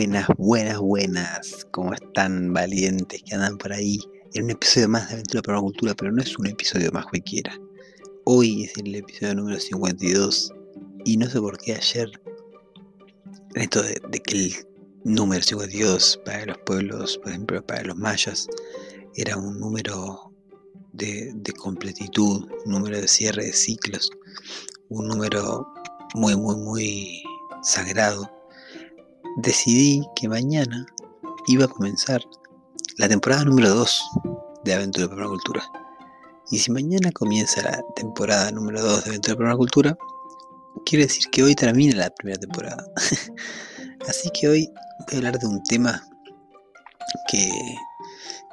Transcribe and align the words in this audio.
Buenas, 0.00 0.28
buenas, 0.38 0.78
buenas. 0.78 1.66
¿Cómo 1.72 1.92
están 1.92 2.54
valientes 2.54 3.22
que 3.22 3.34
andan 3.34 3.58
por 3.58 3.70
ahí? 3.70 4.00
En 4.32 4.44
un 4.44 4.52
episodio 4.52 4.88
más 4.88 5.06
de 5.08 5.12
Aventura 5.12 5.42
Permacultura, 5.42 5.94
pero 5.94 6.10
no 6.10 6.22
es 6.22 6.38
un 6.38 6.46
episodio 6.46 6.90
más 6.90 7.04
cualquiera. 7.04 7.52
Hoy 8.24 8.64
es 8.64 8.74
el 8.78 8.94
episodio 8.94 9.34
número 9.34 9.60
52 9.60 10.54
y 11.04 11.18
no 11.18 11.28
sé 11.28 11.38
por 11.38 11.58
qué 11.58 11.74
ayer, 11.74 12.10
esto 13.56 13.82
de, 13.82 14.22
que 14.24 14.36
el 14.38 14.54
número 15.04 15.42
52 15.42 16.22
para 16.24 16.46
los 16.46 16.58
pueblos, 16.64 17.18
por 17.18 17.28
ejemplo 17.28 17.66
para 17.66 17.82
los 17.82 17.96
mayas, 17.98 18.48
era 19.16 19.36
un 19.36 19.60
número 19.60 20.32
de, 20.94 21.30
de 21.34 21.52
completitud, 21.52 22.48
un 22.64 22.72
número 22.72 22.98
de 22.98 23.06
cierre 23.06 23.44
de 23.44 23.52
ciclos, 23.52 24.10
un 24.88 25.08
número 25.08 25.70
muy, 26.14 26.34
muy, 26.36 26.56
muy 26.56 27.22
sagrado 27.62 28.39
decidí 29.36 30.02
que 30.16 30.28
mañana 30.28 30.86
iba 31.46 31.64
a 31.64 31.68
comenzar 31.68 32.22
la 32.96 33.08
temporada 33.08 33.44
número 33.44 33.70
2 33.70 34.02
de 34.64 34.74
Aventura 34.74 35.06
de 35.06 35.14
Permacultura. 35.14 35.62
Y 36.50 36.58
si 36.58 36.70
mañana 36.70 37.12
comienza 37.12 37.62
la 37.62 37.82
temporada 37.94 38.50
número 38.50 38.82
2 38.82 39.04
de 39.04 39.10
Aventura 39.10 39.34
de 39.34 39.38
Permacultura, 39.38 39.98
quiere 40.84 41.04
decir 41.04 41.24
que 41.30 41.42
hoy 41.42 41.54
termina 41.54 41.96
la 41.96 42.10
primera 42.10 42.38
temporada. 42.40 42.84
Así 44.08 44.30
que 44.30 44.48
hoy 44.48 44.72
voy 45.06 45.14
a 45.14 45.16
hablar 45.16 45.38
de 45.38 45.46
un 45.46 45.62
tema 45.64 46.02
que, 47.28 47.48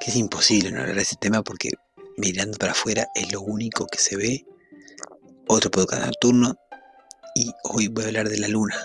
es 0.05 0.15
imposible 0.15 0.71
no 0.71 0.79
hablar 0.79 0.95
de 0.95 1.01
ese 1.01 1.17
tema 1.17 1.43
porque 1.43 1.69
mirando 2.15 2.57
para 2.57 2.71
afuera 2.71 3.09
es 3.13 3.29
lo 3.33 3.41
único 3.41 3.85
que 3.87 3.99
se 3.99 4.15
ve. 4.15 4.45
Otro 5.49 5.69
podcast 5.69 6.05
nocturno. 6.05 6.55
Y 7.35 7.51
hoy 7.63 7.89
voy 7.89 8.05
a 8.05 8.07
hablar 8.07 8.29
de 8.29 8.37
la 8.37 8.47
luna 8.47 8.75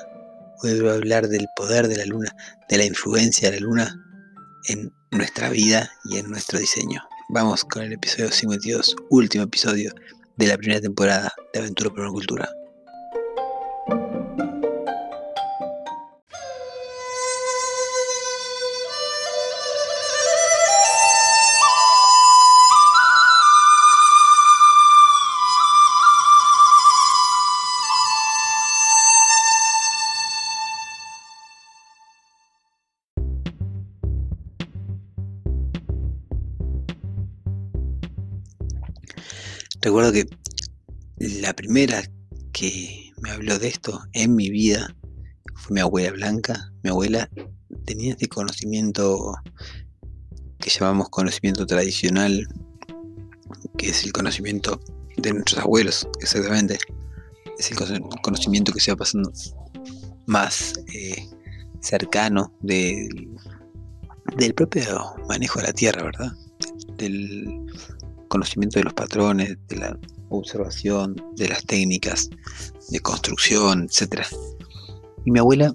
Hoy 0.64 0.78
a 0.86 0.92
hablar 0.92 1.26
del 1.26 1.48
poder 1.56 1.88
de 1.88 1.96
la 1.96 2.04
luna, 2.04 2.30
de 2.68 2.76
la 2.76 2.84
influencia 2.84 3.50
de 3.50 3.58
la 3.58 3.66
luna 3.66 4.06
en 4.68 4.92
nuestra 5.10 5.50
vida 5.50 5.90
y 6.04 6.18
en 6.18 6.30
nuestro 6.30 6.60
diseño. 6.60 7.02
Vamos 7.30 7.64
con 7.64 7.82
el 7.82 7.92
episodio 7.94 8.30
52, 8.30 8.94
último 9.10 9.42
episodio 9.42 9.92
de 10.36 10.46
la 10.46 10.56
primera 10.56 10.80
temporada 10.80 11.32
de 11.52 11.58
Aventura 11.58 11.90
por 11.90 12.04
la 12.04 12.12
Cultura. 12.12 12.48
Recuerdo 39.92 40.12
que 40.12 40.26
la 41.18 41.52
primera 41.52 42.02
que 42.54 43.12
me 43.20 43.30
habló 43.30 43.58
de 43.58 43.68
esto 43.68 44.00
en 44.14 44.34
mi 44.34 44.48
vida 44.48 44.96
fue 45.54 45.74
mi 45.74 45.80
abuela 45.82 46.12
Blanca. 46.12 46.72
Mi 46.82 46.88
abuela 46.88 47.28
tenía 47.84 48.12
este 48.12 48.26
conocimiento 48.26 49.34
que 50.58 50.70
llamamos 50.70 51.10
conocimiento 51.10 51.66
tradicional, 51.66 52.48
que 53.76 53.90
es 53.90 54.02
el 54.04 54.12
conocimiento 54.12 54.80
de 55.18 55.34
nuestros 55.34 55.60
abuelos, 55.62 56.08
exactamente. 56.22 56.78
Es 57.58 57.70
el 57.70 58.00
conocimiento 58.22 58.72
que 58.72 58.80
se 58.80 58.92
va 58.92 58.96
pasando 58.96 59.30
más 60.24 60.72
eh, 60.94 61.28
cercano 61.82 62.50
del 62.62 63.28
propio 64.56 65.16
manejo 65.28 65.60
de 65.60 65.66
la 65.66 65.74
tierra, 65.74 66.02
¿verdad? 66.02 66.32
Del, 66.96 67.66
conocimiento 68.32 68.78
de 68.78 68.84
los 68.84 68.94
patrones, 68.94 69.58
de 69.68 69.76
la 69.76 69.98
observación, 70.30 71.22
de 71.36 71.48
las 71.48 71.62
técnicas 71.66 72.30
de 72.88 72.98
construcción, 73.00 73.88
etc. 73.90 74.22
Y 75.26 75.30
mi 75.30 75.38
abuela 75.38 75.70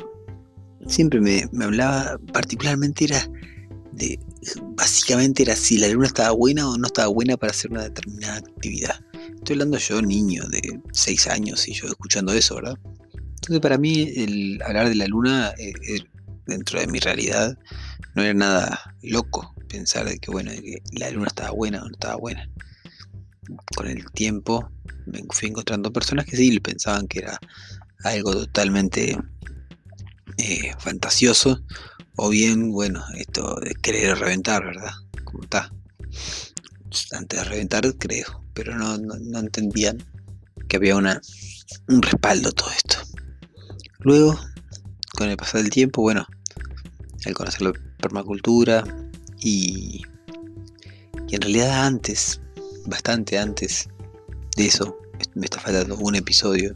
siempre 0.87 1.21
me, 1.21 1.47
hablaba, 1.63 2.17
particularmente 2.33 3.05
era 3.05 3.29
de, 3.91 4.19
básicamente 4.75 5.43
era 5.43 5.55
si 5.55 5.77
la 5.77 5.87
luna 5.87 6.07
estaba 6.07 6.31
buena 6.31 6.67
o 6.67 6.77
no 6.77 6.87
estaba 6.87 7.09
buena 7.09 7.37
para 7.37 7.51
hacer 7.51 7.71
una 7.71 7.83
determinada 7.83 8.37
actividad. 8.37 8.99
Estoy 9.35 9.53
hablando 9.53 9.77
yo, 9.77 10.01
niño 10.01 10.43
de 10.49 10.81
6 10.93 11.27
años, 11.27 11.67
y 11.67 11.73
yo 11.73 11.85
escuchando 11.85 12.33
eso, 12.33 12.55
¿verdad? 12.55 12.77
Entonces 13.35 13.59
para 13.59 13.77
mí 13.77 14.11
el 14.15 14.59
hablar 14.65 14.89
de 14.89 14.95
la 14.95 15.05
luna 15.05 15.53
eh, 15.59 15.73
eh, 15.89 16.03
dentro 16.47 16.79
de 16.79 16.87
mi 16.87 16.99
realidad 16.99 17.55
no 18.15 18.23
era 18.23 18.33
nada 18.33 18.95
loco 19.03 19.53
pensar 19.67 20.05
de 20.05 20.17
que 20.19 20.31
bueno 20.31 20.51
la 20.93 21.09
luna 21.11 21.27
estaba 21.27 21.51
buena 21.51 21.81
o 21.81 21.85
no 21.85 21.91
estaba 21.91 22.15
buena. 22.15 22.49
Con 23.75 23.87
el 23.87 24.09
tiempo 24.11 24.69
me 25.05 25.23
fui 25.29 25.49
encontrando 25.49 25.93
personas 25.93 26.25
que 26.25 26.35
sí 26.35 26.59
pensaban 26.59 27.07
que 27.07 27.19
era 27.19 27.39
algo 28.03 28.33
totalmente 28.33 29.17
eh, 30.37 30.73
fantasioso 30.79 31.63
o 32.17 32.29
bien 32.29 32.71
bueno 32.71 33.03
esto 33.15 33.55
de 33.61 33.73
querer 33.75 34.17
reventar 34.17 34.63
verdad 34.63 34.91
como 35.23 35.43
está 35.43 35.71
antes 37.11 37.39
de 37.39 37.45
reventar 37.45 37.83
creo 37.97 38.43
pero 38.53 38.77
no, 38.77 38.97
no 38.97 39.39
entendían 39.39 39.97
que 40.67 40.77
había 40.77 40.95
una 40.95 41.21
un 41.87 42.01
respaldo 42.01 42.51
todo 42.51 42.69
esto. 42.71 42.97
Luego 43.99 44.39
con 45.15 45.29
el 45.29 45.37
pasar 45.37 45.61
del 45.61 45.69
tiempo 45.69 46.01
bueno 46.01 46.25
al 47.25 47.33
conocer 47.33 47.61
la 47.61 47.73
permacultura 47.99 48.83
y, 49.39 50.01
en 51.29 51.41
realidad 51.41 51.85
antes, 51.85 52.41
bastante 52.85 53.37
antes 53.37 53.89
de 54.55 54.65
eso, 54.65 54.97
me 55.35 55.45
está 55.45 55.59
faltando 55.59 55.97
un 55.97 56.15
episodio, 56.15 56.75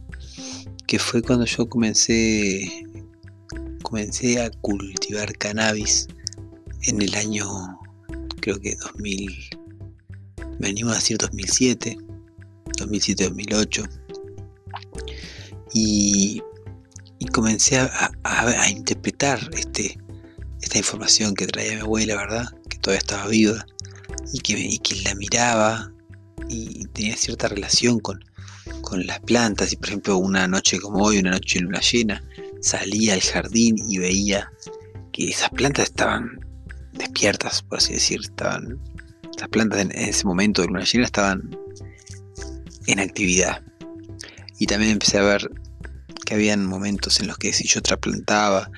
que 0.87 0.99
fue 0.99 1.21
cuando 1.21 1.45
yo 1.45 1.67
comencé, 1.67 2.85
comencé 3.83 4.41
a 4.41 4.49
cultivar 4.49 5.37
cannabis 5.37 6.07
en 6.83 7.01
el 7.01 7.13
año, 7.15 7.45
creo 8.41 8.59
que 8.59 8.75
2000, 8.75 9.49
me 10.59 10.69
animo 10.69 10.91
a 10.91 10.95
decir 10.95 11.17
2007, 11.17 11.97
2007-2008, 12.77 13.89
y, 15.73 16.41
y 17.19 17.25
comencé 17.27 17.77
a, 17.77 18.11
a, 18.23 18.69
interpretar 18.69 19.39
este, 19.53 19.97
esta 20.61 20.77
información 20.77 21.33
que 21.33 21.47
traía 21.47 21.75
mi 21.75 21.81
abuela, 21.81 22.15
¿verdad? 22.15 22.45
Que 22.69 22.77
todavía 22.77 22.99
estaba 22.99 23.27
viva 23.27 23.65
y 24.33 24.39
que, 24.39 24.77
que 24.79 25.01
la 25.01 25.15
miraba 25.15 25.91
y 26.47 26.85
tenía 26.87 27.15
cierta 27.17 27.47
relación 27.47 27.99
con, 27.99 28.23
con 28.81 29.05
las 29.05 29.19
plantas. 29.21 29.73
Y 29.73 29.77
por 29.77 29.87
ejemplo, 29.87 30.17
una 30.17 30.47
noche 30.47 30.79
como 30.79 31.03
hoy, 31.03 31.19
una 31.19 31.31
noche 31.31 31.59
de 31.59 31.65
luna 31.65 31.79
llena, 31.79 32.23
salía 32.61 33.13
al 33.13 33.21
jardín 33.21 33.75
y 33.87 33.97
veía 33.97 34.51
que 35.11 35.29
esas 35.29 35.49
plantas 35.49 35.85
estaban 35.85 36.39
despiertas, 36.93 37.63
por 37.63 37.79
así 37.79 37.93
decir. 37.93 38.21
Estaban, 38.21 38.79
las 39.39 39.49
plantas 39.49 39.81
en 39.81 39.91
ese 39.91 40.25
momento 40.25 40.61
de 40.61 40.67
luna 40.67 40.83
llena 40.83 41.05
estaban 41.05 41.57
en 42.87 42.99
actividad. 42.99 43.61
Y 44.59 44.67
también 44.67 44.91
empecé 44.91 45.17
a 45.17 45.23
ver 45.23 45.49
que 46.25 46.35
habían 46.35 46.65
momentos 46.65 47.19
en 47.19 47.27
los 47.27 47.37
que 47.37 47.51
si 47.51 47.67
yo 47.67 47.81
trasplantaba 47.81 48.69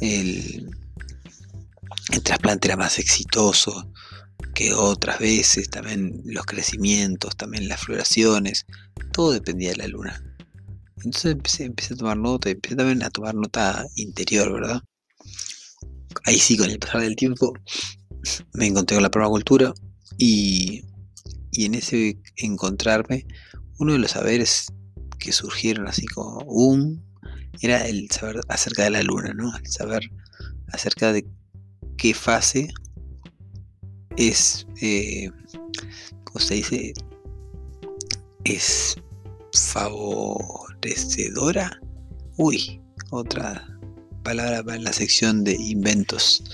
el, 0.00 0.70
el 2.12 2.22
trasplante 2.22 2.68
era 2.68 2.76
más 2.76 2.98
exitoso 2.98 3.92
que 4.54 4.72
otras 4.72 5.18
veces, 5.18 5.70
también 5.70 6.22
los 6.24 6.44
crecimientos, 6.46 7.36
también 7.36 7.68
las 7.68 7.80
floraciones, 7.80 8.66
todo 9.12 9.32
dependía 9.32 9.70
de 9.70 9.76
la 9.76 9.86
luna. 9.86 10.22
Entonces 10.96 11.36
empecé, 11.60 11.94
a 11.94 11.96
tomar 11.96 12.16
nota, 12.16 12.50
empecé 12.50 12.76
también 12.76 13.02
a 13.02 13.10
tomar 13.10 13.34
nota 13.34 13.84
interior, 13.96 14.52
¿verdad? 14.52 14.82
Ahí 16.24 16.38
sí, 16.38 16.56
con 16.56 16.70
el 16.70 16.78
pasar 16.78 17.00
del 17.00 17.16
tiempo, 17.16 17.52
me 18.52 18.66
encontré 18.66 18.96
con 18.96 19.02
la 19.02 19.10
permacultura 19.10 19.72
y, 20.18 20.84
y 21.52 21.64
en 21.64 21.74
ese 21.74 22.20
encontrarme, 22.36 23.26
uno 23.78 23.92
de 23.92 23.98
los 23.98 24.10
saberes 24.10 24.66
que 25.18 25.32
surgieron 25.32 25.88
así 25.88 26.06
como 26.06 26.38
un, 26.46 27.02
era 27.62 27.86
el 27.86 28.10
saber 28.10 28.40
acerca 28.48 28.84
de 28.84 28.90
la 28.90 29.02
luna, 29.02 29.32
¿no? 29.34 29.56
El 29.56 29.66
saber 29.70 30.02
acerca 30.72 31.12
de 31.12 31.26
qué 31.96 32.14
fase 32.14 32.72
es, 34.16 34.66
eh, 34.80 35.30
¿cómo 36.24 36.40
se 36.40 36.54
dice? 36.54 36.94
Es 38.44 38.96
favorecedora. 39.52 41.78
Uy, 42.36 42.80
otra 43.10 43.66
palabra 44.22 44.62
para 44.62 44.78
la 44.78 44.92
sección 44.92 45.42
de 45.44 45.54
inventos. 45.54 46.44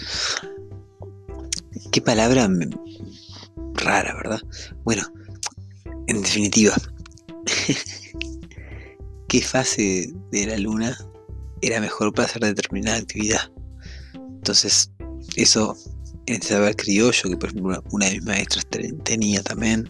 Qué 1.93 2.01
palabra 2.01 2.49
rara, 3.75 4.15
¿verdad? 4.15 4.41
Bueno, 4.85 5.03
en 6.07 6.23
definitiva, 6.23 6.75
¿qué 9.29 9.43
fase 9.43 10.13
de 10.31 10.47
la 10.47 10.57
luna 10.59 10.97
era 11.63 11.81
mejor 11.81 12.13
para 12.13 12.29
hacer 12.29 12.43
determinada 12.43 12.99
actividad? 12.99 13.51
Entonces, 14.15 14.93
eso 15.37 15.77
en 16.27 16.43
saber 16.43 16.75
criollo, 16.77 17.31
que 17.31 17.37
por 17.37 17.51
ejemplo 17.51 17.83
una 17.91 18.07
de 18.07 18.13
mis 18.13 18.25
maestras 18.25 18.67
tenía 19.05 19.43
también, 19.43 19.89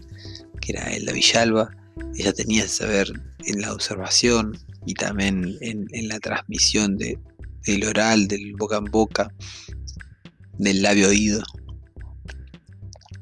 que 0.61 0.73
era 0.73 0.93
Elda 0.93 1.13
Villalba, 1.13 1.69
ella 2.15 2.33
tenía 2.33 2.63
ese 2.63 2.83
saber 2.83 3.11
en 3.45 3.61
la 3.61 3.73
observación 3.73 4.57
y 4.85 4.93
también 4.93 5.57
en, 5.61 6.07
la 6.07 6.19
transmisión 6.19 6.97
de, 6.97 7.19
del 7.65 7.85
oral, 7.85 8.27
del 8.27 8.53
boca 8.57 8.77
en 8.77 8.85
boca, 8.85 9.33
del 10.57 10.81
labio 10.81 11.09
oído. 11.09 11.41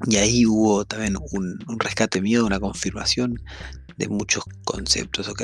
Y 0.07 0.17
ahí 0.17 0.45
hubo 0.45 0.85
también 0.85 1.17
un, 1.31 1.79
rescate 1.79 2.21
mío, 2.21 2.45
una 2.45 2.59
confirmación 2.59 3.41
de 3.97 4.07
muchos 4.07 4.43
conceptos, 4.63 5.27
¿ok? 5.29 5.41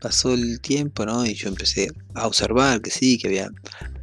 Pasó 0.00 0.34
el 0.34 0.60
tiempo, 0.60 1.04
¿no? 1.04 1.24
Y 1.26 1.34
yo 1.34 1.48
empecé 1.48 1.88
a 2.14 2.26
observar 2.26 2.80
que 2.80 2.90
sí, 2.90 3.18
que 3.18 3.28
había 3.28 3.50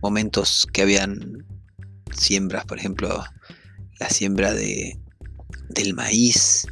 momentos 0.01 0.67
que 0.71 0.81
habían 0.81 1.45
siembras, 2.15 2.65
por 2.65 2.77
ejemplo, 2.77 3.23
la 3.99 4.09
siembra 4.09 4.53
de, 4.53 4.99
del 5.69 5.93
maíz, 5.93 6.67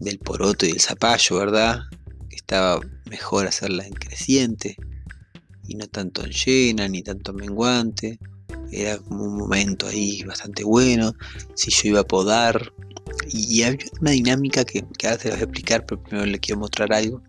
del 0.00 0.18
poroto 0.18 0.66
y 0.66 0.70
el 0.70 0.80
zapallo, 0.80 1.38
¿verdad? 1.38 1.80
Que 2.28 2.36
estaba 2.36 2.80
mejor 3.08 3.46
hacerla 3.46 3.86
en 3.86 3.94
creciente 3.94 4.76
y 5.66 5.74
no 5.76 5.86
tanto 5.86 6.24
en 6.24 6.30
llena 6.30 6.88
ni 6.88 7.02
tanto 7.02 7.32
menguante. 7.32 8.18
Era 8.70 8.98
como 8.98 9.24
un 9.24 9.36
momento 9.36 9.86
ahí 9.86 10.22
bastante 10.24 10.64
bueno. 10.64 11.14
Si 11.54 11.70
yo 11.70 11.90
iba 11.90 12.00
a 12.00 12.04
podar. 12.04 12.72
Y 13.30 13.62
había 13.62 13.86
una 14.00 14.10
dinámica 14.10 14.64
que, 14.64 14.84
ahora 15.04 15.18
te 15.18 15.30
voy 15.30 15.38
a 15.38 15.42
explicar, 15.42 15.86
pero 15.86 16.02
primero 16.02 16.26
le 16.26 16.38
quiero 16.38 16.60
mostrar 16.60 16.92
algo. 16.92 17.22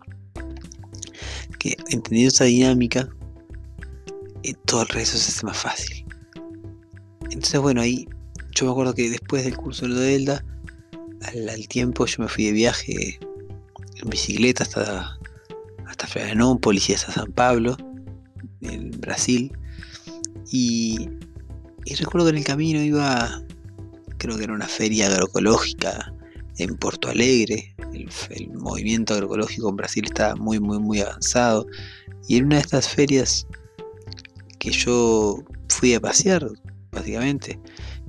Entendiendo 1.88 2.28
esa 2.28 2.44
dinámica, 2.44 3.08
eh, 4.42 4.54
todo 4.64 4.82
el 4.82 4.88
resto 4.88 5.16
se 5.16 5.30
hace 5.30 5.46
más 5.46 5.56
fácil. 5.56 6.04
Entonces, 7.24 7.60
bueno, 7.60 7.80
ahí 7.80 8.06
yo 8.52 8.66
me 8.66 8.72
acuerdo 8.72 8.94
que 8.94 9.10
después 9.10 9.44
del 9.44 9.56
curso 9.56 9.86
de 9.86 10.14
Elda, 10.14 10.44
al, 11.22 11.68
tiempo 11.68 12.06
yo 12.06 12.22
me 12.22 12.28
fui 12.28 12.46
de 12.46 12.52
viaje 12.52 13.18
en 13.96 14.08
bicicleta 14.08 14.62
hasta, 14.62 15.18
hasta 15.86 16.06
Florianópolis 16.06 16.88
y 16.88 16.94
hasta 16.94 17.12
San 17.12 17.32
Pablo, 17.32 17.76
en 18.62 18.90
Brasil. 18.92 19.52
Y, 20.50 21.10
recuerdo 21.98 22.26
que 22.26 22.30
en 22.30 22.38
el 22.38 22.44
camino 22.44 22.80
iba, 22.80 23.42
creo 24.18 24.38
que 24.38 24.44
era 24.44 24.54
una 24.54 24.68
feria 24.68 25.06
agroecológica 25.08 26.14
en 26.58 26.76
Porto 26.76 27.08
Alegre. 27.08 27.75
El, 28.30 28.52
movimiento 28.52 29.14
agroecológico 29.14 29.70
en 29.70 29.76
Brasil 29.76 30.04
estaba 30.06 30.36
muy, 30.36 30.60
muy, 30.60 30.78
muy 30.78 31.00
avanzado. 31.00 31.66
Y 32.28 32.36
en 32.36 32.46
una 32.46 32.56
de 32.56 32.62
estas 32.62 32.88
ferias 32.88 33.46
que 34.58 34.70
yo 34.70 35.42
fui 35.68 35.94
a 35.94 36.00
pasear, 36.00 36.46
básicamente, 36.92 37.60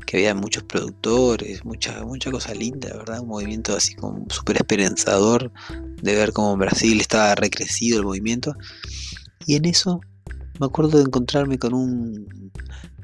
que 0.06 0.18
había 0.18 0.36
muchos 0.36 0.63
productores, 0.63 1.63
mucha, 1.66 2.04
mucha 2.04 2.31
cosa 2.31 2.54
linda, 2.54 2.95
¿verdad? 2.95 3.22
Un 3.22 3.28
movimiento 3.28 3.75
así 3.75 3.94
como 3.95 4.25
súper 4.30 4.57
esperanzador 4.57 5.51
de 6.01 6.16
ver 6.16 6.31
cómo 6.31 6.56
Brasil 6.56 7.00
estaba 7.00 7.36
recrecido 7.36 8.00
el 8.00 8.06
movimiento. 8.06 8.56
Y 9.45 9.56
en 9.56 9.66
eso 9.66 10.00
me 10.60 10.66
acuerdo 10.66 10.98
de 10.98 11.04
encontrarme 11.04 11.60
con 11.60 11.74
un, 11.74 12.51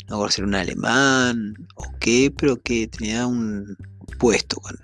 no 0.07 0.15
recuerdo 0.15 0.31
si 0.31 0.41
era 0.41 0.47
un 0.47 0.55
alemán 0.55 1.53
o 1.75 1.83
qué, 1.99 2.33
pero 2.35 2.55
que 2.61 2.87
tenía 2.87 3.27
un 3.27 3.77
puesto 4.17 4.57
con 4.57 4.75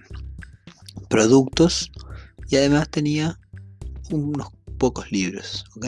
productos 1.10 1.92
y 2.48 2.56
además 2.56 2.90
tenía 2.90 3.38
unos 4.12 4.48
pocos 4.78 5.12
libros, 5.12 5.66
¿ok? 5.76 5.88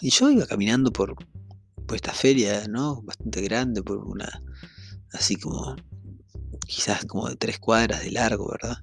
Y 0.00 0.10
yo 0.10 0.30
iba 0.30 0.46
caminando 0.46 0.92
por, 0.92 1.14
por 1.86 1.96
esta 1.96 2.12
feria, 2.12 2.66
¿no? 2.68 3.00
Bastante 3.02 3.40
grande, 3.40 3.82
por 3.82 3.98
una 3.98 4.42
así 5.12 5.36
como 5.36 5.76
quizás 6.66 7.04
como 7.04 7.28
de 7.28 7.36
tres 7.36 7.58
cuadras 7.58 8.02
de 8.02 8.10
largo, 8.10 8.50
¿verdad? 8.50 8.78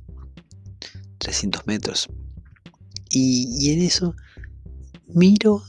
300 1.17 1.67
metros. 1.67 2.07
Y, 3.09 3.71
en 3.71 3.81
eso 3.81 4.15
miro, 5.07 5.63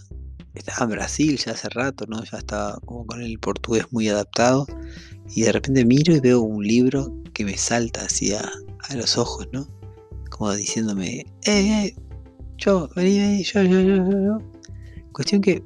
estaba 0.54 0.84
en 0.84 0.90
Brasil 0.90 1.38
ya 1.38 1.52
hace 1.52 1.68
rato, 1.70 2.06
¿no? 2.06 2.22
Ya 2.24 2.38
estaba 2.38 2.78
como 2.84 3.06
con 3.06 3.22
el 3.22 3.38
portugués 3.38 3.86
muy 3.90 4.08
adaptado. 4.08 4.66
Y 5.34 5.42
de 5.42 5.52
repente 5.52 5.84
miro 5.84 6.14
y 6.14 6.20
veo 6.20 6.40
un 6.40 6.64
libro 6.64 7.14
que 7.32 7.44
me 7.44 7.56
salta 7.56 8.02
hacia 8.02 8.42
a 8.90 8.96
los 8.96 9.16
ojos, 9.16 9.48
¿no? 9.52 9.66
Como 10.30 10.52
diciéndome, 10.52 11.20
eh, 11.20 11.24
eh, 11.46 11.96
yo, 12.58 12.88
vení, 12.94 13.18
vení, 13.18 13.44
yo, 13.44 13.62
yo, 13.62 13.80
yo, 13.80 13.96
yo. 13.96 14.38
Cuestión 15.12 15.40
que 15.40 15.62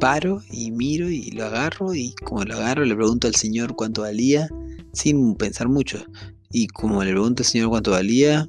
paro 0.00 0.42
y 0.50 0.70
miro 0.70 1.08
y 1.08 1.30
lo 1.30 1.44
agarro 1.44 1.94
y 1.94 2.14
como 2.24 2.44
lo 2.44 2.54
agarro 2.54 2.84
le 2.84 2.94
pregunto 2.94 3.26
al 3.26 3.34
señor 3.34 3.74
cuánto 3.74 4.02
valía 4.02 4.48
sin 4.92 5.34
pensar 5.36 5.68
mucho. 5.68 5.98
Y 6.50 6.66
como 6.68 7.02
le 7.04 7.12
pregunto 7.12 7.42
al 7.42 7.46
señor 7.46 7.70
cuánto 7.70 7.92
valía, 7.92 8.48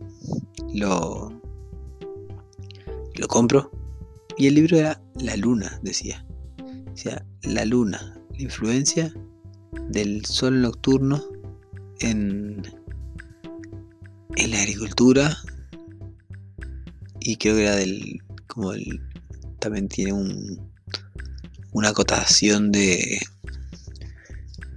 lo, 0.73 1.31
lo 3.15 3.27
compro. 3.27 3.71
Y 4.37 4.47
el 4.47 4.55
libro 4.55 4.77
era 4.77 5.01
La 5.15 5.35
Luna, 5.37 5.79
decía. 5.83 6.25
Decía, 6.91 7.25
La 7.43 7.65
Luna, 7.65 8.19
la 8.31 8.41
influencia 8.41 9.13
del 9.89 10.25
sol 10.25 10.61
nocturno 10.61 11.23
en, 11.99 12.61
en 14.35 14.51
la 14.51 14.61
agricultura. 14.61 15.37
Y 17.19 17.37
creo 17.37 17.55
que 17.55 17.63
era 17.63 17.75
del, 17.75 18.21
como 18.47 18.73
el, 18.73 19.01
también 19.59 19.87
tiene 19.87 20.13
un, 20.13 20.71
una 21.71 21.89
acotación 21.89 22.71
de, 22.71 23.19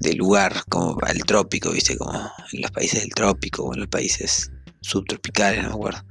de 0.01 0.15
lugar, 0.15 0.63
como 0.69 0.99
el 1.07 1.25
trópico, 1.25 1.73
¿viste? 1.73 1.97
Como 1.97 2.13
en 2.53 2.61
los 2.61 2.71
países 2.71 3.01
del 3.01 3.11
trópico 3.11 3.65
o 3.65 3.75
en 3.75 3.81
los 3.81 3.89
países 3.89 4.51
subtropicales, 4.81 5.63
no 5.63 5.71
me 5.71 5.75
acuerdo. 5.75 6.05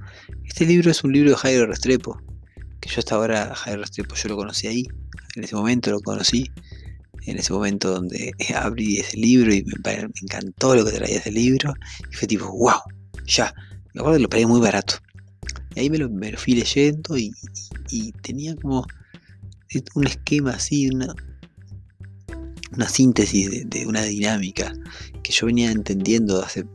Este 0.44 0.66
libro 0.66 0.90
es 0.90 1.02
un 1.04 1.12
libro 1.12 1.30
de 1.30 1.36
Jairo 1.36 1.66
Restrepo, 1.66 2.20
que 2.80 2.88
yo 2.88 2.98
hasta 2.98 3.14
ahora, 3.14 3.54
Jairo 3.54 3.80
Restrepo, 3.80 4.14
yo 4.14 4.28
lo 4.28 4.36
conocí 4.36 4.66
ahí, 4.66 4.84
en 5.34 5.44
ese 5.44 5.56
momento 5.56 5.90
lo 5.90 6.00
conocí, 6.00 6.50
en 7.22 7.38
ese 7.38 7.52
momento 7.52 7.90
donde 7.90 8.32
abrí 8.54 8.98
ese 8.98 9.16
libro 9.16 9.52
y 9.52 9.64
me, 9.84 10.08
encantó 10.22 10.74
lo 10.74 10.84
que 10.84 10.92
traía 10.92 11.18
ese 11.18 11.32
libro, 11.32 11.74
y 12.10 12.14
fue 12.14 12.28
tipo, 12.28 12.46
wow, 12.52 12.80
ya, 13.26 13.54
me 13.94 14.00
acuerdo 14.00 14.18
que 14.18 14.22
lo 14.22 14.28
pagué 14.28 14.46
muy 14.46 14.60
barato. 14.60 14.94
Y 15.74 15.80
ahí 15.80 15.90
me 15.90 15.98
lo, 15.98 16.08
fui 16.38 16.54
leyendo 16.54 17.16
y, 17.16 17.32
tenía 18.22 18.56
como 18.56 18.86
un 19.94 20.06
esquema 20.06 20.52
así, 20.52 20.88
una, 20.88 21.14
una 22.72 22.88
síntesis 22.88 23.68
de, 23.68 23.86
una 23.86 24.02
dinámica 24.02 24.72
que 25.22 25.32
yo 25.32 25.46
venía 25.46 25.70
entendiendo 25.70 26.42
hace 26.42 26.66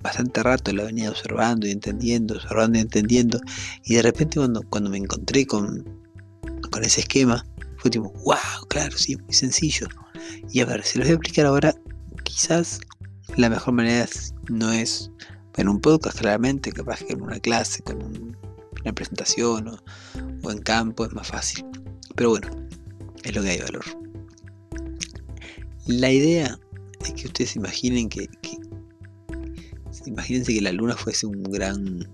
bastante 0.00 0.42
rato, 0.42 0.72
la 0.72 0.84
venía 0.84 1.10
observando 1.10 1.66
y 1.66 1.72
entendiendo, 1.72 2.36
observando 2.36 2.78
y 2.78 2.82
entendiendo, 2.82 3.40
y 3.84 3.94
de 3.94 4.02
repente 4.02 4.38
cuando, 4.38 4.62
cuando 4.70 4.90
me 4.90 4.98
encontré 4.98 5.46
con, 5.46 5.84
con 6.70 6.84
ese 6.84 7.00
esquema, 7.00 7.44
fue 7.78 7.90
tipo, 7.90 8.10
wow, 8.24 8.66
claro, 8.68 8.96
sí, 8.96 9.16
muy 9.16 9.34
sencillo. 9.34 9.88
Y 10.52 10.60
a 10.60 10.66
ver, 10.66 10.84
si 10.84 10.98
lo 10.98 11.04
voy 11.04 11.12
a 11.12 11.14
explicar 11.14 11.46
ahora, 11.46 11.74
quizás 12.24 12.80
la 13.36 13.50
mejor 13.50 13.74
manera 13.74 14.08
no 14.48 14.72
es 14.72 15.10
en 15.58 15.68
un 15.68 15.80
podcast, 15.80 16.18
claramente, 16.18 16.72
capaz 16.72 17.00
que 17.00 17.12
en 17.12 17.22
una 17.22 17.40
clase, 17.40 17.82
con 17.82 18.00
una 18.80 18.92
presentación 18.92 19.76
o 20.42 20.50
en 20.50 20.58
campo 20.58 21.04
es 21.04 21.12
más 21.12 21.26
fácil. 21.26 21.64
Pero 22.14 22.30
bueno, 22.30 22.48
es 23.24 23.34
lo 23.34 23.42
que 23.42 23.50
hay 23.50 23.60
valor. 23.60 23.84
La 25.86 26.10
idea 26.10 26.58
es 27.04 27.12
que 27.12 27.26
ustedes 27.26 27.56
imaginen 27.56 28.08
que, 28.08 28.28
imagínense 30.06 30.54
que 30.54 30.60
la 30.60 30.72
luna 30.72 30.96
fuese 30.96 31.26
un 31.26 31.42
gran 31.42 32.08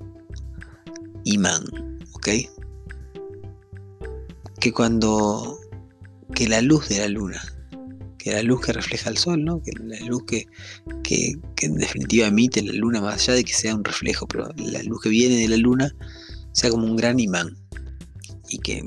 imán, 1.24 1.64
¿ok? 2.14 2.28
Que 4.58 4.72
cuando 4.72 5.58
que 6.34 6.48
la 6.48 6.62
luz 6.62 6.88
de 6.88 6.98
la 6.98 7.08
luna, 7.08 7.42
que 8.24 8.32
la 8.32 8.42
luz 8.42 8.64
que 8.64 8.72
refleja 8.72 9.10
el 9.10 9.18
sol, 9.18 9.44
¿no? 9.44 9.62
Que 9.62 9.72
la 9.72 10.00
luz 10.06 10.24
que, 10.24 10.46
que, 11.02 11.34
que, 11.54 11.66
en 11.66 11.76
definitiva 11.76 12.26
emite 12.26 12.62
la 12.62 12.72
luna, 12.72 13.02
más 13.02 13.20
allá 13.20 13.34
de 13.34 13.44
que 13.44 13.52
sea 13.52 13.74
un 13.74 13.84
reflejo, 13.84 14.26
pero 14.26 14.48
la 14.56 14.82
luz 14.82 15.02
que 15.02 15.10
viene 15.10 15.36
de 15.36 15.48
la 15.48 15.58
luna 15.58 15.94
sea 16.52 16.70
como 16.70 16.86
un 16.86 16.96
gran 16.96 17.20
imán 17.20 17.54
y 18.48 18.58
que, 18.60 18.82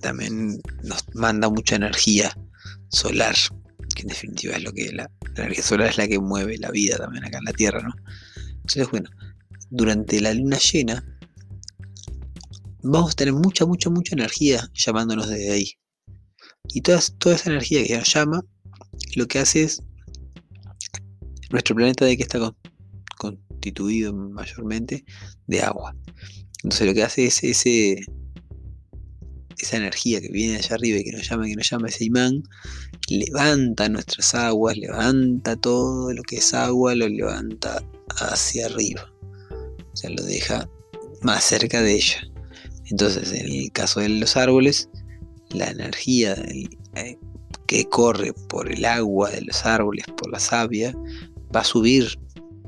también 0.00 0.62
nos 0.84 1.04
manda 1.14 1.50
mucha 1.50 1.76
energía 1.76 2.34
solar, 2.88 3.36
que 3.94 4.02
en 4.02 4.08
definitiva 4.08 4.56
es 4.56 4.62
lo 4.62 4.72
que 4.72 4.90
la, 4.90 5.10
la, 5.34 5.44
energía 5.44 5.64
solar 5.64 5.90
es 5.90 5.98
la 5.98 6.08
que 6.08 6.18
mueve 6.18 6.56
la 6.56 6.70
vida 6.70 6.96
también 6.96 7.26
acá 7.26 7.38
en 7.38 7.44
la 7.44 7.52
Tierra, 7.52 7.82
¿no? 7.82 7.94
Entonces, 8.46 8.90
bueno, 8.90 9.10
durante 9.68 10.18
la 10.22 10.32
luna 10.32 10.56
llena 10.56 11.04
vamos 12.82 13.12
a 13.12 13.16
tener 13.16 13.34
mucha, 13.34 13.66
mucha, 13.66 13.90
mucha 13.90 14.14
energía 14.14 14.66
llamándonos 14.72 15.28
desde 15.28 15.52
ahí. 15.52 15.72
Y 16.68 16.80
toda, 16.80 17.00
toda 17.18 17.34
esa 17.34 17.50
energía 17.50 17.84
que 17.84 17.98
nos 17.98 18.14
llama, 18.14 18.42
lo 19.18 19.26
que 19.26 19.40
hace 19.40 19.64
es 19.64 19.82
nuestro 21.50 21.74
planeta 21.74 22.04
de 22.04 22.16
que 22.16 22.22
está 22.22 22.38
constituido 23.18 24.14
mayormente 24.14 25.04
de 25.46 25.62
agua. 25.62 25.94
Entonces 26.62 26.86
lo 26.86 26.94
que 26.94 27.02
hace 27.02 27.26
es 27.26 27.42
ese, 27.42 28.00
esa 29.58 29.76
energía 29.76 30.20
que 30.20 30.30
viene 30.30 30.52
de 30.52 30.58
allá 30.58 30.76
arriba 30.76 30.98
y 30.98 31.04
que 31.04 31.12
nos 31.12 31.28
llama, 31.28 31.46
que 31.46 31.56
nos 31.56 31.68
llama 31.68 31.88
ese 31.88 32.04
imán, 32.04 32.42
levanta 33.08 33.88
nuestras 33.88 34.34
aguas, 34.34 34.76
levanta 34.76 35.56
todo 35.56 36.12
lo 36.12 36.22
que 36.22 36.36
es 36.36 36.54
agua, 36.54 36.94
lo 36.94 37.08
levanta 37.08 37.82
hacia 38.20 38.66
arriba. 38.66 39.12
O 39.92 39.96
sea, 39.96 40.10
lo 40.10 40.22
deja 40.22 40.68
más 41.22 41.44
cerca 41.44 41.82
de 41.82 41.94
ella. 41.94 42.20
Entonces, 42.90 43.32
en 43.32 43.50
el 43.50 43.72
caso 43.72 44.00
de 44.00 44.08
los 44.08 44.36
árboles, 44.36 44.88
la 45.50 45.70
energía 45.70 46.34
eh, 46.94 47.18
que 47.68 47.88
corre 47.88 48.32
por 48.48 48.68
el 48.72 48.84
agua 48.84 49.30
de 49.30 49.42
los 49.42 49.64
árboles, 49.64 50.04
por 50.16 50.32
la 50.32 50.40
savia, 50.40 50.92
va 51.54 51.60
a 51.60 51.64
subir 51.64 52.18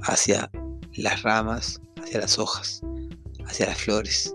hacia 0.02 0.48
las 0.94 1.22
ramas, 1.22 1.80
hacia 2.00 2.20
las 2.20 2.38
hojas, 2.38 2.82
hacia 3.46 3.66
las 3.66 3.78
flores. 3.78 4.34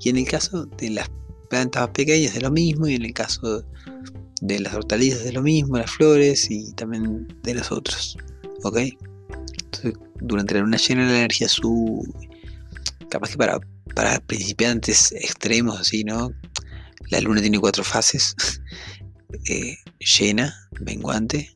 Y 0.00 0.10
en 0.10 0.18
el 0.18 0.28
caso 0.28 0.66
de 0.66 0.90
las 0.90 1.10
plantas 1.50 1.88
pequeñas 1.88 2.34
de 2.34 2.42
lo 2.42 2.52
mismo, 2.52 2.86
y 2.86 2.94
en 2.94 3.04
el 3.04 3.12
caso 3.12 3.64
de 4.40 4.60
las 4.60 4.74
hortalizas 4.74 5.24
de 5.24 5.32
lo 5.32 5.42
mismo, 5.42 5.78
las 5.78 5.90
flores 5.90 6.48
y 6.48 6.72
también 6.74 7.26
de 7.42 7.54
los 7.54 7.72
otros. 7.72 8.16
¿Ok? 8.62 8.78
Entonces, 9.64 9.94
durante 10.20 10.54
la 10.54 10.60
luna 10.60 10.76
llena 10.76 11.06
la 11.06 11.18
energía 11.18 11.48
sube. 11.48 12.08
Capaz 13.08 13.30
que 13.30 13.36
para 13.36 13.58
para 13.94 14.18
principiantes 14.20 15.12
extremos, 15.12 15.80
así, 15.80 16.04
¿no? 16.04 16.32
La 17.10 17.20
luna 17.20 17.40
tiene 17.40 17.58
cuatro 17.58 17.84
fases. 17.84 18.34
Eh, 19.50 19.76
llena, 20.04 20.68
menguante, 20.80 21.54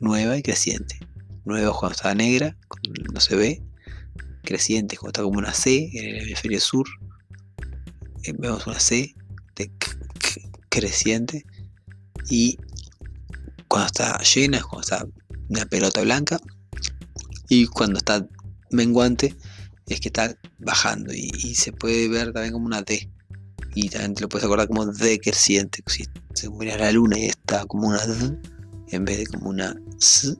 nueva 0.00 0.36
y 0.36 0.42
creciente. 0.42 0.98
Nueva 1.44 1.72
cuando 1.72 1.94
está 1.94 2.14
negra, 2.14 2.56
no 3.12 3.20
se 3.20 3.36
ve. 3.36 3.62
Creciente 4.42 4.96
cuando 4.96 5.10
está 5.10 5.22
como 5.22 5.38
una 5.38 5.52
C 5.52 5.90
en 5.92 6.16
el 6.16 6.22
hemisferio 6.22 6.60
sur. 6.60 6.86
Eh, 8.24 8.34
vemos 8.38 8.66
una 8.66 8.80
C 8.80 9.14
creciente. 10.68 11.44
Y 12.28 12.58
cuando 13.68 13.86
está 13.86 14.18
llena, 14.20 14.60
cuando 14.62 14.80
está 14.80 15.06
una 15.48 15.66
pelota 15.66 16.02
blanca. 16.02 16.38
Y 17.48 17.66
cuando 17.66 17.98
está 17.98 18.26
menguante, 18.70 19.36
es 19.86 20.00
que 20.00 20.08
está 20.08 20.36
bajando 20.58 21.12
y, 21.14 21.54
se 21.54 21.72
puede 21.72 22.08
ver 22.08 22.32
también 22.32 22.52
como 22.52 22.66
una 22.66 22.82
D. 22.82 23.08
Y 23.76 23.90
también 23.90 24.14
te 24.14 24.22
lo 24.22 24.28
puedes 24.28 24.44
acordar 24.44 24.68
como 24.68 24.86
D 24.86 25.20
creciente. 25.20 25.82
Si 25.86 26.04
se 26.34 26.50
mira 26.50 26.78
la 26.78 26.90
luna 26.92 27.18
y 27.18 27.26
está 27.26 27.64
como 27.66 27.88
una 27.88 28.04
D 28.06 28.36
en 28.88 29.04
vez 29.04 29.18
de 29.18 29.26
como 29.26 29.50
una 29.50 29.76
S, 30.00 30.34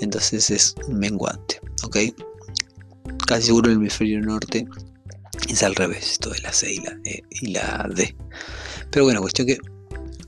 entonces 0.00 0.50
es 0.50 0.74
menguante. 0.88 1.60
¿Ok? 1.82 1.96
Casi 3.26 3.46
seguro 3.46 3.70
el 3.70 3.78
hemisferio 3.78 4.20
norte 4.20 4.68
es 5.48 5.62
al 5.62 5.74
revés, 5.74 6.12
esto 6.12 6.30
de 6.30 6.40
la 6.40 6.52
C 6.52 6.70
y 6.70 6.80
la, 6.80 6.98
e 7.04 7.22
y 7.30 7.46
la 7.46 7.88
D. 7.94 8.14
Pero 8.90 9.06
bueno, 9.06 9.22
cuestión 9.22 9.46
que 9.46 9.58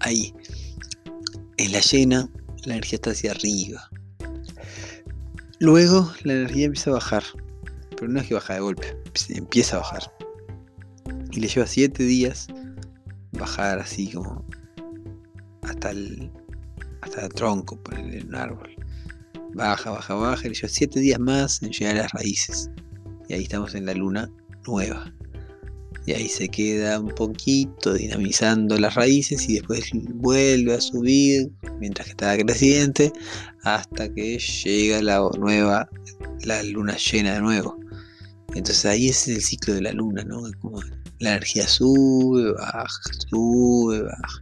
ahí, 0.01 0.35
en 1.59 1.73
la 1.73 1.81
llena, 1.81 2.31
la 2.65 2.75
energía 2.75 2.97
está 2.97 3.11
hacia 3.11 3.33
arriba. 3.33 3.91
Luego 5.59 6.11
la 6.25 6.33
energía 6.33 6.65
empieza 6.65 6.91
a 6.91 6.95
bajar 6.95 7.25
pero 8.03 8.13
no 8.15 8.19
es 8.19 8.27
que 8.27 8.35
baja 8.35 8.55
de 8.55 8.61
golpe, 8.61 8.97
empieza 9.29 9.77
a 9.77 9.79
bajar. 9.79 10.13
Y 11.33 11.41
le 11.41 11.49
lleva 11.49 11.67
7 11.67 12.03
días 12.05 12.47
bajar 13.33 13.79
así 13.79 14.11
como 14.13 14.45
hasta 15.63 15.91
el, 15.91 16.31
hasta 17.01 17.27
el 17.27 17.33
tronco, 17.33 17.81
en 17.93 18.29
un 18.29 18.35
árbol. 18.35 18.77
Baja, 19.55 19.91
baja, 19.91 20.15
baja, 20.15 20.47
y 20.47 20.51
le 20.51 20.55
lleva 20.55 20.69
7 20.69 21.01
días 21.01 21.19
más 21.19 21.63
en 21.63 21.71
llegar 21.71 21.97
a 21.97 22.03
las 22.03 22.13
raíces. 22.13 22.71
Y 23.29 23.35
ahí 23.35 23.43
estamos 23.45 23.75
en 23.75 23.87
la 23.87 23.95
luna 23.95 24.31
nueva. 24.67 25.13
Y 26.05 26.13
ahí 26.13 26.29
se 26.29 26.49
queda 26.49 26.99
un 26.99 27.15
poquito 27.15 27.95
dinamizando 27.95 28.77
las 28.77 28.95
raíces 28.95 29.49
y 29.49 29.55
después 29.55 29.91
vuelve 30.15 30.75
a 30.75 30.81
subir 30.81 31.51
mientras 31.79 32.07
que 32.07 32.11
está 32.11 32.37
creciente 32.37 33.13
hasta 33.63 34.13
que 34.13 34.39
llega 34.39 35.01
la 35.01 35.21
nueva, 35.39 35.89
la 36.45 36.63
luna 36.65 36.97
llena 36.97 37.35
de 37.35 37.41
nuevo. 37.41 37.79
Entonces 38.55 38.85
ahí 38.85 39.09
es 39.09 39.29
el 39.29 39.43
ciclo 39.43 39.75
de 39.75 39.83
la 39.83 39.93
luna, 39.93 40.25
¿no? 40.25 40.43
La 41.23 41.31
energía 41.31 41.69
sube, 41.69 42.53
baja, 42.53 43.01
sube, 43.31 44.03
baja. 44.03 44.39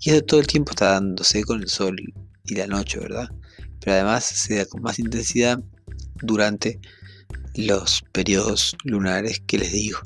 Y 0.00 0.10
eso 0.10 0.22
todo 0.22 0.40
el 0.40 0.46
tiempo 0.46 0.70
está 0.70 0.92
dándose 0.92 1.44
con 1.44 1.60
el 1.60 1.68
sol 1.68 1.96
y 2.44 2.54
la 2.54 2.66
noche, 2.66 2.98
¿verdad? 2.98 3.28
Pero 3.80 3.92
además 3.92 4.24
se 4.24 4.56
da 4.56 4.64
con 4.64 4.80
más 4.80 4.98
intensidad 4.98 5.62
durante 6.22 6.80
los 7.54 8.02
periodos 8.12 8.74
lunares 8.84 9.42
que 9.46 9.58
les 9.58 9.72
digo. 9.72 9.98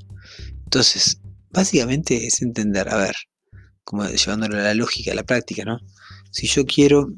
Entonces, 0.65 1.21
básicamente 1.51 2.27
es 2.27 2.43
entender, 2.43 2.89
a 2.89 2.97
ver, 2.97 3.15
como 3.85 4.05
llevándolo 4.05 4.59
a 4.59 4.63
la 4.63 4.75
lógica, 4.75 5.13
a 5.13 5.15
la 5.15 5.23
práctica, 5.23 5.65
¿no? 5.65 5.79
Si 6.33 6.49
yo 6.49 6.65
quiero 6.65 7.09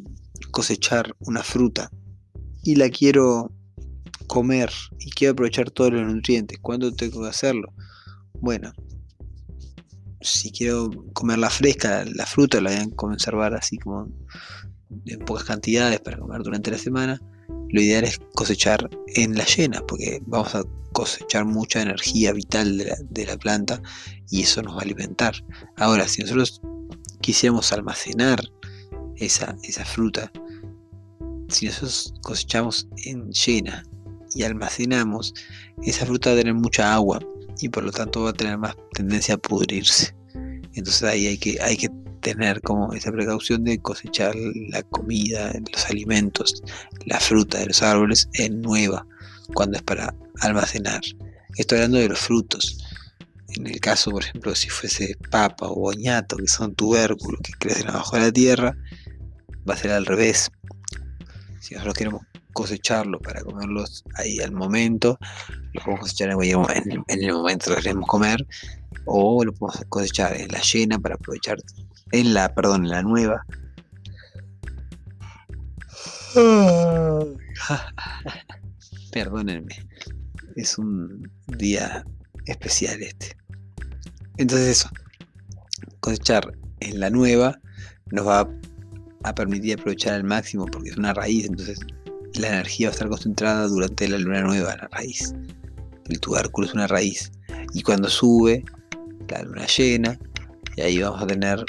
cosechar 0.50 1.14
una 1.20 1.42
fruta 1.42 1.90
y 2.62 2.76
la 2.76 2.90
quiero 2.90 3.54
comer 4.26 4.70
y 4.98 5.10
quiero 5.12 5.32
aprovechar 5.32 5.70
todos 5.70 5.94
los 5.94 6.06
nutrientes, 6.06 6.58
¿cuándo 6.60 6.92
tengo 6.92 7.22
que 7.22 7.28
hacerlo? 7.30 7.72
Bueno, 8.34 8.72
si 10.28 10.50
quiero 10.50 10.90
comerla 11.12 11.50
fresca, 11.50 12.04
la 12.14 12.26
fruta 12.26 12.60
la 12.60 12.70
voy 12.70 12.80
a 12.80 12.96
conservar 12.96 13.54
así 13.54 13.78
como 13.78 14.08
en 15.06 15.18
pocas 15.20 15.44
cantidades 15.44 16.00
para 16.00 16.18
comer 16.18 16.42
durante 16.42 16.70
la 16.70 16.78
semana. 16.78 17.20
Lo 17.70 17.80
ideal 17.80 18.04
es 18.04 18.18
cosechar 18.34 18.88
en 19.08 19.36
la 19.36 19.44
llena, 19.44 19.80
porque 19.86 20.22
vamos 20.26 20.54
a 20.54 20.64
cosechar 20.92 21.44
mucha 21.44 21.82
energía 21.82 22.32
vital 22.32 22.78
de 23.10 23.26
la, 23.26 23.36
planta 23.36 23.80
y 24.30 24.42
eso 24.42 24.62
nos 24.62 24.74
va 24.74 24.80
a 24.80 24.82
alimentar. 24.82 25.34
Ahora, 25.76 26.08
si 26.08 26.22
nosotros 26.22 26.60
quisiéramos 27.20 27.72
almacenar 27.72 28.40
esa, 29.16 29.56
esa 29.62 29.84
fruta, 29.84 30.32
si 31.48 31.66
nosotros 31.66 32.14
cosechamos 32.22 32.88
en 33.04 33.30
llena 33.30 33.84
y 34.34 34.42
almacenamos, 34.42 35.34
esa 35.82 36.06
fruta 36.06 36.30
va 36.30 36.36
a 36.36 36.38
tener 36.38 36.54
mucha 36.54 36.94
agua 36.94 37.20
y 37.60 37.68
por 37.68 37.84
lo 37.84 37.90
tanto 37.90 38.22
va 38.22 38.30
a 38.30 38.34
tener 38.34 38.58
más 38.58 38.76
tendencia 38.92 39.34
a 39.34 39.38
pudrirse. 39.38 40.17
Entonces 40.74 41.02
ahí 41.02 41.26
hay 41.26 41.38
que, 41.38 41.58
hay 41.60 41.76
que 41.76 41.88
tener 42.20 42.60
como 42.62 42.92
esa 42.92 43.10
precaución 43.12 43.64
de 43.64 43.78
cosechar 43.78 44.34
la 44.70 44.82
comida, 44.84 45.52
los 45.72 45.86
alimentos, 45.86 46.62
la 47.06 47.18
fruta 47.20 47.58
de 47.58 47.66
los 47.66 47.82
árboles 47.82 48.28
en 48.34 48.60
nueva, 48.60 49.06
cuando 49.54 49.76
es 49.76 49.82
para 49.82 50.14
almacenar. 50.40 51.00
Estoy 51.56 51.78
hablando 51.78 51.98
de 51.98 52.08
los 52.08 52.18
frutos. 52.18 52.78
En 53.56 53.66
el 53.66 53.80
caso, 53.80 54.10
por 54.10 54.22
ejemplo, 54.22 54.54
si 54.54 54.68
fuese 54.68 55.16
papa 55.30 55.68
o 55.68 55.74
boñato, 55.74 56.36
que 56.36 56.48
son 56.48 56.74
tubérculos 56.74 57.40
que 57.42 57.52
crecen 57.58 57.88
abajo 57.88 58.16
de 58.16 58.22
la 58.22 58.32
tierra, 58.32 58.76
va 59.68 59.74
a 59.74 59.76
ser 59.76 59.92
al 59.92 60.06
revés. 60.06 60.50
Si 61.60 61.74
nosotros 61.74 61.94
queremos 61.94 62.22
cosecharlo 62.52 63.20
para 63.20 63.42
comerlos 63.42 64.04
ahí 64.16 64.40
al 64.40 64.52
momento, 64.52 65.18
lo 65.72 65.82
podemos 65.82 66.00
cosechar 66.00 66.30
en, 66.30 66.38
el 67.08 67.32
momento 67.32 67.74
que 67.74 67.82
queremos 67.82 68.08
comer, 68.08 68.46
o 69.04 69.44
lo 69.44 69.52
podemos 69.52 69.84
cosechar 69.88 70.36
en 70.36 70.48
la 70.48 70.60
llena 70.60 70.98
para 70.98 71.14
aprovechar, 71.14 71.58
en 72.12 72.34
la, 72.34 72.54
perdón, 72.54 72.84
en 72.84 72.90
la 72.90 73.02
nueva. 73.02 73.44
Perdónenme, 79.12 79.88
es 80.56 80.78
un 80.78 81.30
día 81.46 82.04
especial 82.46 83.02
este. 83.02 83.36
Entonces 84.36 84.68
eso, 84.68 84.90
cosechar 86.00 86.52
en 86.80 87.00
la 87.00 87.10
nueva 87.10 87.58
nos 88.10 88.26
va 88.26 88.40
a 88.40 88.48
permitir 89.34 89.78
aprovechar 89.78 90.14
al 90.14 90.24
máximo 90.24 90.66
porque 90.66 90.90
es 90.90 90.96
una 90.96 91.14
raíz, 91.14 91.46
entonces 91.46 91.78
la 92.34 92.48
energía 92.48 92.88
va 92.88 92.90
a 92.90 92.94
estar 92.94 93.08
concentrada 93.08 93.66
durante 93.68 94.08
la 94.08 94.18
luna 94.18 94.42
nueva, 94.42 94.76
la 94.76 94.88
raíz. 94.88 95.34
El 96.08 96.20
tubérculo 96.20 96.66
es 96.66 96.74
una 96.74 96.86
raíz. 96.86 97.30
Y 97.74 97.82
cuando 97.82 98.08
sube, 98.08 98.64
la 99.28 99.42
luna 99.42 99.66
llena, 99.66 100.18
y 100.76 100.80
ahí 100.80 100.98
vamos 100.98 101.22
a 101.22 101.26
tener 101.26 101.64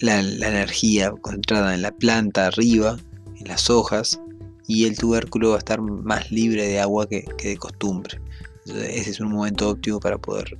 la, 0.00 0.20
energía 0.20 1.10
concentrada 1.10 1.74
en 1.74 1.82
la 1.82 1.92
planta 1.92 2.46
arriba, 2.46 2.96
en 3.36 3.48
las 3.48 3.70
hojas, 3.70 4.20
y 4.66 4.84
el 4.86 4.96
tubérculo 4.96 5.50
va 5.50 5.56
a 5.56 5.58
estar 5.58 5.80
más 5.80 6.30
libre 6.30 6.66
de 6.66 6.80
agua 6.80 7.08
que, 7.08 7.24
de 7.42 7.56
costumbre. 7.56 8.20
ese 8.66 9.10
es 9.10 9.20
un 9.20 9.32
momento 9.32 9.68
óptimo 9.68 10.00
para 10.00 10.18
poder 10.18 10.58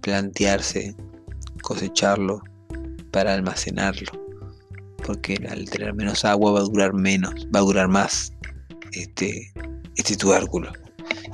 plantearse 0.00 0.96
cosecharlo 1.62 2.42
para 3.12 3.34
almacenarlo. 3.34 4.10
Porque 5.06 5.38
al 5.48 5.68
tener 5.68 5.94
menos 5.94 6.24
agua 6.24 6.52
va 6.52 6.60
a 6.60 6.64
durar 6.64 6.92
menos, 6.94 7.46
va 7.54 7.60
a 7.60 7.62
durar 7.62 7.88
más 7.88 8.32
este, 8.92 9.52
este 9.96 10.16
tubérculo. 10.16 10.72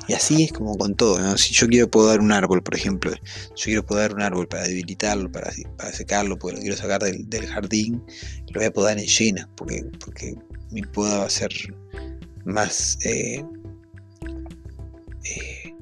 Y 0.08 0.14
así 0.14 0.44
es 0.44 0.52
como 0.52 0.76
con 0.78 0.94
todo, 0.94 1.37
Si 1.37 1.52
yo 1.52 1.68
quiero 1.68 1.90
podar 1.90 2.20
un 2.20 2.32
árbol, 2.32 2.62
por 2.62 2.75
ejemplo, 2.75 3.12
yo 3.12 3.64
quiero 3.64 3.85
podar 3.85 4.14
un 4.14 4.23
árbol 4.23 4.49
para 4.49 4.62
debilitarlo, 4.62 5.30
para, 5.30 5.52
para 5.76 5.92
secarlo, 5.92 6.38
porque 6.38 6.56
lo 6.56 6.62
quiero 6.62 6.76
sacar 6.76 7.02
del, 7.02 7.47
jardín, 7.47 8.02
lo 8.52 8.61
voy 8.61 8.64
a 8.64 8.73
podar 8.73 8.99
en 8.99 9.06
llena, 9.06 9.49
porque, 9.54 9.85
porque 10.02 10.35
mi 10.70 10.80
poda 10.80 11.18
va 11.18 11.26
a 11.26 11.30
ser 11.30 11.50
más, 12.47 12.99
eh, 13.04 13.44
eh, 15.25 15.75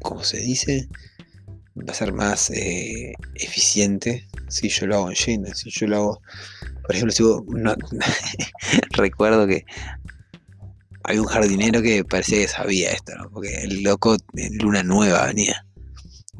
¿cómo 0.00 0.22
se 0.22 0.38
dice? 0.38 0.88
Va 1.76 1.90
a 1.92 1.94
ser 1.94 2.12
más 2.12 2.50
eh, 2.50 3.14
eficiente 3.34 4.28
si 4.48 4.68
yo 4.68 4.86
lo 4.86 4.96
hago 4.96 5.10
en 5.10 5.16
llena, 5.16 5.54
si 5.54 5.70
yo 5.70 5.86
lo 5.86 5.96
hago, 5.96 6.22
por 6.82 6.94
ejemplo, 6.94 7.12
si 7.12 7.22
no, 7.22 7.74
recuerdo 8.92 9.46
que 9.46 9.64
hay 11.04 11.18
un 11.18 11.26
jardinero 11.26 11.82
que 11.82 12.04
parecía 12.04 12.38
que 12.38 12.48
sabía 12.48 12.92
esto, 12.92 13.12
¿no? 13.16 13.30
Porque 13.30 13.54
el 13.62 13.82
loco 13.82 14.16
en 14.34 14.58
luna 14.58 14.82
nueva 14.82 15.26
venía. 15.26 15.66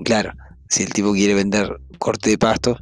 Claro, 0.04 0.32
si 0.68 0.82
el 0.82 0.92
tipo 0.92 1.12
quiere 1.12 1.34
vender 1.34 1.78
corte 1.99 2.30
de 2.30 2.38
pasto, 2.38 2.78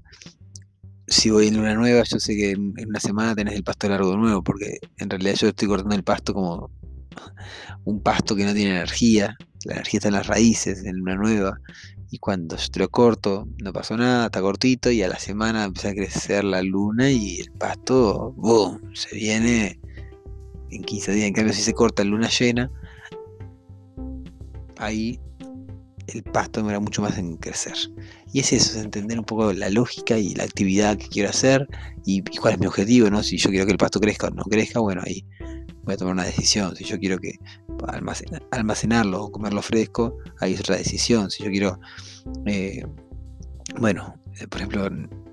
si 1.08 1.30
voy 1.30 1.48
en 1.48 1.56
luna 1.56 1.74
nueva, 1.74 2.04
yo 2.04 2.18
sé 2.18 2.34
que 2.36 2.52
en, 2.52 2.74
una 2.86 3.00
semana 3.00 3.34
tenés 3.34 3.54
el 3.54 3.64
pasto 3.64 3.88
largo 3.88 4.16
nuevo, 4.16 4.42
porque 4.42 4.78
en 4.98 5.10
realidad 5.10 5.34
yo 5.34 5.48
estoy 5.48 5.68
cortando 5.68 5.94
el 5.94 6.04
pasto 6.04 6.32
como 6.32 6.70
un 7.84 8.02
pasto 8.02 8.34
que 8.34 8.44
no 8.44 8.54
tiene 8.54 8.70
energía. 8.70 9.36
La 9.64 9.74
energía 9.74 9.98
está 9.98 10.08
en 10.08 10.14
las 10.14 10.26
raíces, 10.26 10.84
en 10.84 10.96
luna 10.98 11.16
nueva. 11.16 11.58
Y 12.12 12.18
cuando 12.18 12.58
yo 12.58 12.68
te 12.70 12.78
lo 12.78 12.90
corto, 12.90 13.48
no 13.62 13.72
pasó 13.72 13.96
nada, 13.96 14.26
está 14.26 14.42
cortito, 14.42 14.90
y 14.90 15.02
a 15.02 15.08
la 15.08 15.18
semana 15.18 15.64
empieza 15.64 15.88
a 15.88 15.94
crecer 15.94 16.44
la 16.44 16.60
luna 16.60 17.10
y 17.10 17.40
el 17.40 17.50
pasto, 17.52 18.34
¡boom! 18.36 18.94
Se 18.94 19.16
viene 19.16 19.80
en 20.68 20.84
15 20.84 21.12
días. 21.12 21.26
En 21.26 21.32
cambio, 21.32 21.54
si 21.54 21.62
se 21.62 21.72
corta 21.72 22.04
luna 22.04 22.28
llena, 22.28 22.70
ahí 24.76 25.18
el 26.08 26.22
pasto 26.22 26.60
demora 26.60 26.80
mucho 26.80 27.00
más 27.00 27.16
en 27.16 27.38
crecer. 27.38 27.76
Y 28.30 28.40
es 28.40 28.52
eso, 28.52 28.78
es 28.78 28.84
entender 28.84 29.18
un 29.18 29.24
poco 29.24 29.50
la 29.54 29.70
lógica 29.70 30.18
y 30.18 30.34
la 30.34 30.44
actividad 30.44 30.98
que 30.98 31.08
quiero 31.08 31.30
hacer 31.30 31.66
y, 32.04 32.22
cuál 32.42 32.52
es 32.52 32.60
mi 32.60 32.66
objetivo, 32.66 33.08
¿no? 33.08 33.22
Si 33.22 33.38
yo 33.38 33.48
quiero 33.48 33.64
que 33.64 33.72
el 33.72 33.78
pasto 33.78 34.00
crezca 34.00 34.26
o 34.26 34.30
no 34.32 34.42
crezca, 34.42 34.80
bueno, 34.80 35.00
ahí 35.02 35.24
voy 35.84 35.94
a 35.94 35.96
tomar 35.96 36.14
una 36.14 36.24
decisión. 36.24 36.74
Si 36.76 36.84
yo 36.84 36.98
quiero 36.98 37.18
que 37.18 37.38
almacenarlo 38.50 39.24
o 39.24 39.32
comerlo 39.32 39.62
fresco, 39.62 40.18
ahí 40.40 40.54
es 40.54 40.60
otra 40.60 40.76
decisión. 40.76 41.30
Si 41.30 41.42
yo 41.42 41.50
quiero, 41.50 41.80
eh, 42.46 42.84
bueno, 43.78 44.20
eh, 44.40 44.46
por 44.46 44.60
ejemplo, 44.60 44.88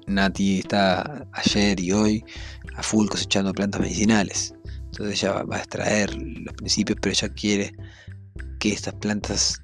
Nati 0.07 0.59
está 0.59 1.27
ayer 1.33 1.79
y 1.79 1.91
hoy 1.91 2.23
a 2.75 2.83
full 2.83 3.07
cosechando 3.07 3.53
plantas 3.53 3.81
medicinales. 3.81 4.53
Entonces 4.85 5.21
ella 5.21 5.43
va 5.43 5.57
a 5.57 5.59
extraer 5.59 6.15
los 6.15 6.53
principios, 6.55 6.97
pero 7.01 7.13
ella 7.13 7.29
quiere 7.29 7.75
que 8.59 8.73
estas 8.73 8.95
plantas 8.95 9.61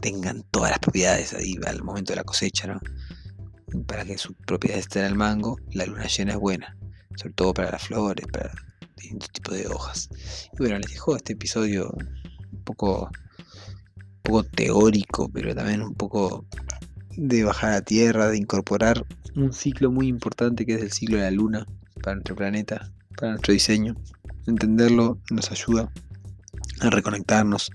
tengan 0.00 0.44
todas 0.50 0.70
las 0.70 0.78
propiedades 0.78 1.34
ahí 1.34 1.56
al 1.66 1.82
momento 1.82 2.12
de 2.12 2.16
la 2.16 2.24
cosecha, 2.24 2.68
¿no? 2.68 2.80
Para 3.86 4.04
que 4.04 4.16
sus 4.16 4.34
propiedades 4.46 4.86
estén 4.86 5.04
al 5.04 5.16
mango, 5.16 5.58
la 5.72 5.84
luna 5.84 6.06
llena 6.06 6.32
es 6.32 6.38
buena, 6.38 6.76
sobre 7.16 7.34
todo 7.34 7.52
para 7.52 7.72
las 7.72 7.82
flores, 7.82 8.26
para 8.32 8.52
distintos 8.98 9.30
tipos 9.30 9.54
de 9.54 9.66
hojas. 9.68 10.08
Y 10.52 10.58
bueno, 10.58 10.78
les 10.78 10.92
dejo 10.92 11.16
este 11.16 11.32
episodio 11.34 11.90
un 11.90 12.64
poco, 12.64 13.10
poco 14.22 14.44
teórico, 14.44 15.30
pero 15.32 15.54
también 15.54 15.82
un 15.82 15.94
poco 15.94 16.46
de 17.16 17.44
bajar 17.44 17.72
a 17.72 17.80
tierra, 17.82 18.28
de 18.28 18.38
incorporar 18.38 19.04
un 19.34 19.52
ciclo 19.52 19.90
muy 19.90 20.08
importante 20.08 20.64
que 20.66 20.74
es 20.74 20.82
el 20.82 20.92
ciclo 20.92 21.16
de 21.16 21.24
la 21.24 21.30
luna 21.30 21.66
para 22.02 22.14
nuestro 22.14 22.36
planeta, 22.36 22.90
para 23.16 23.32
nuestro 23.32 23.52
diseño. 23.52 23.96
Entenderlo 24.46 25.18
nos 25.30 25.50
ayuda 25.50 25.90
a 26.80 26.90
reconectarnos, 26.90 27.70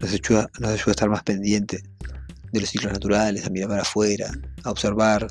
nos 0.00 0.12
ayuda, 0.12 0.50
nos 0.60 0.70
ayuda 0.70 0.88
a 0.88 0.90
estar 0.90 1.10
más 1.10 1.22
pendiente 1.22 1.82
de 2.52 2.60
los 2.60 2.68
ciclos 2.70 2.92
naturales, 2.92 3.46
a 3.46 3.50
mirar 3.50 3.68
para 3.68 3.82
afuera, 3.82 4.30
a 4.62 4.70
observar, 4.70 5.26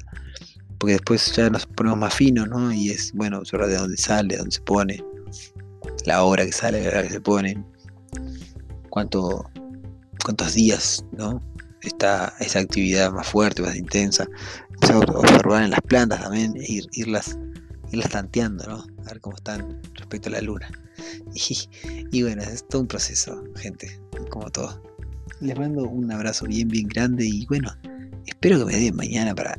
porque 0.77 0.93
después 0.93 1.33
ya 1.35 1.49
nos 1.49 1.65
ponemos 1.65 1.99
más 1.99 2.13
finos, 2.13 2.49
¿no? 2.49 2.71
Y 2.73 2.89
es 2.89 3.13
bueno 3.13 3.39
observar 3.39 3.69
de 3.69 3.77
dónde 3.77 3.97
sale, 3.97 4.35
de 4.35 4.37
dónde 4.39 4.55
se 4.55 4.61
pone, 4.61 5.01
la 6.05 6.23
hora 6.23 6.45
que 6.45 6.51
sale, 6.51 6.81
la 6.81 6.89
hora 6.89 7.03
que 7.03 7.09
se 7.09 7.21
pone, 7.21 7.63
cuánto, 8.89 9.49
cuántos 10.23 10.53
días, 10.53 11.05
¿no? 11.11 11.41
Está 11.81 12.33
esa 12.39 12.59
actividad 12.59 13.11
más 13.11 13.27
fuerte, 13.27 13.61
más 13.61 13.75
intensa. 13.75 14.27
Observar 14.93 15.63
en 15.63 15.71
las 15.71 15.81
plantas 15.81 16.21
también, 16.21 16.53
ir, 16.57 16.87
irlas 16.93 17.37
irlas 17.93 18.09
tanteando, 18.09 18.65
¿no? 18.67 18.85
A 19.05 19.09
ver 19.09 19.21
cómo 19.21 19.37
están 19.37 19.81
respecto 19.93 20.29
a 20.29 20.33
la 20.33 20.41
luna. 20.41 20.69
Y, 22.11 22.21
bueno, 22.21 22.43
es 22.43 22.67
todo 22.67 22.81
un 22.81 22.87
proceso, 22.87 23.43
gente, 23.55 23.99
como 24.29 24.49
todo. 24.51 24.81
Les 25.39 25.57
mando 25.57 25.83
un 25.83 26.11
abrazo 26.11 26.45
bien, 26.45 26.67
bien 26.67 26.87
grande 26.87 27.25
y 27.25 27.47
bueno, 27.47 27.75
espero 28.27 28.59
que 28.59 28.65
me 28.65 28.77
den 28.77 28.95
mañana 28.95 29.33
para, 29.33 29.57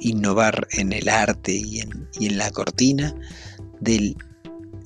innovar 0.00 0.68
en 0.72 0.92
el 0.92 1.08
arte 1.08 1.52
y 1.52 1.80
en, 1.80 2.36
la 2.36 2.50
cortina 2.50 3.14
de 3.80 4.14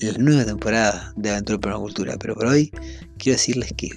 la 0.02 0.18
nueva 0.18 0.44
temporada 0.44 1.12
de 1.16 1.30
Aventura 1.30 1.58
Permacultura. 1.58 2.16
Pero 2.18 2.34
por 2.34 2.46
hoy 2.46 2.70
quiero 3.18 3.36
decirles 3.36 3.72
que 3.76 3.90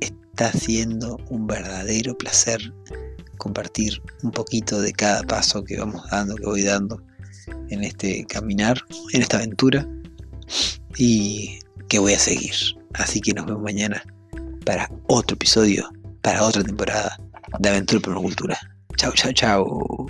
está 0.00 0.52
siendo 0.52 1.18
un 1.28 1.46
verdadero 1.46 2.16
placer 2.16 2.60
compartir 3.38 4.00
un 4.22 4.30
poquito 4.30 4.80
de 4.80 4.92
cada 4.92 5.22
paso 5.22 5.64
que 5.64 5.78
vamos 5.78 6.02
dando, 6.10 6.36
que 6.36 6.46
voy 6.46 6.62
dando 6.62 7.02
en 7.70 7.84
este 7.84 8.24
caminar, 8.26 8.80
en 9.12 9.22
esta 9.22 9.38
aventura 9.38 9.86
y 10.96 11.58
que 11.88 11.98
voy 11.98 12.14
a 12.14 12.18
seguir. 12.18 12.54
Así 12.94 13.20
que 13.20 13.32
nos 13.32 13.46
vemos 13.46 13.62
mañana 13.62 14.02
para 14.64 14.90
otro 15.08 15.34
episodio, 15.34 15.90
para 16.22 16.42
otra 16.44 16.62
temporada 16.62 17.18
de 17.58 17.68
Aventura 17.68 18.00
por 18.00 18.14
Cultura. 18.14 18.58
Chao, 18.96 19.12
chao, 19.12 19.32
chao. 19.32 20.06